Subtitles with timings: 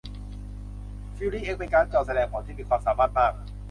[1.15, 3.31] ฟิวรี่เอ็กซ์เป็นการ์ดจอแสดงผลที่มีความสามารถมาก